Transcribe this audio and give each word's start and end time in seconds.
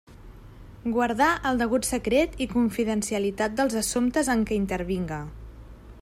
Guardar 0.93 1.27
el 1.49 1.59
degut 1.59 1.87
secret 1.89 2.33
i 2.45 2.49
confidencialitat 2.55 3.55
dels 3.61 3.75
assumptes 3.85 4.35
en 4.37 4.43
què 4.51 4.59
intervinga. 4.63 5.21